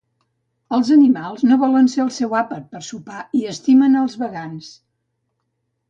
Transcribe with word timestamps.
Els 0.77 0.87
animals 0.95 1.43
no 1.49 1.59
volen 1.65 1.91
ser 1.95 2.01
el 2.05 2.11
teu 2.17 2.35
àpat 2.41 2.65
per 2.73 2.83
sopar 2.91 3.21
i 3.41 3.45
estimen 3.53 4.03
als 4.05 4.21
vegans 4.27 4.77